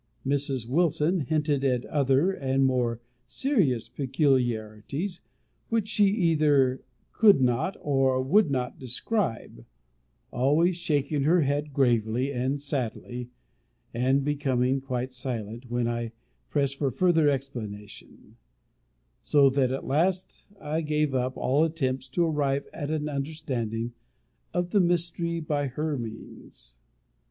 [0.25, 0.65] Mrs.
[0.67, 5.21] Wilson hinted at other and more serious peculiarities,
[5.69, 6.81] which she either
[7.13, 9.63] could not, or would not describe;
[10.31, 13.29] always shaking her head gravely and sadly,
[13.93, 16.13] and becoming quite silent, when I
[16.49, 18.37] pressed for further explanation;
[19.21, 23.93] so that, at last, I gave up all attempts to arrive at an understanding
[24.51, 26.73] of the mystery by her means.